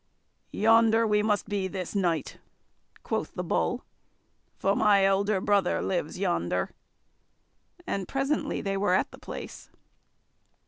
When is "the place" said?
9.11-9.69